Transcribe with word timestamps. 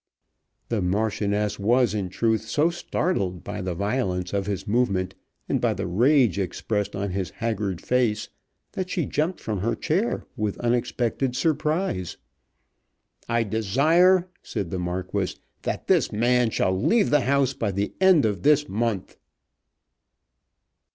The 0.69 0.81
Marchioness 0.81 1.59
was 1.59 1.93
in 1.93 2.09
truth 2.09 2.47
so 2.49 2.71
startled 2.71 3.43
by 3.43 3.61
the 3.61 3.75
violence 3.75 4.33
of 4.33 4.47
his 4.47 4.65
movement, 4.67 5.13
and 5.47 5.61
by 5.61 5.75
the 5.75 5.85
rage 5.85 6.39
expressed 6.39 6.95
on 6.95 7.11
his 7.11 7.29
haggard 7.29 7.79
face, 7.81 8.27
that 8.71 8.89
she 8.89 9.05
jumped 9.05 9.39
from 9.39 9.59
her 9.59 9.75
chair 9.75 10.25
with 10.35 10.57
unexpected 10.57 11.35
surprise. 11.35 12.17
"I 13.29 13.43
desire," 13.43 14.27
said 14.41 14.71
the 14.71 14.79
Marquis, 14.79 15.35
"that 15.61 15.85
that 15.85 16.11
man 16.11 16.49
shall 16.49 16.75
leave 16.75 17.11
the 17.11 17.21
house 17.21 17.53
by 17.53 17.69
the 17.71 17.93
end 18.01 18.25
of 18.25 18.41
this 18.41 18.67
month." 18.67 19.17